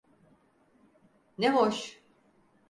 Ne 1.37 1.49
hoş. 1.51 2.01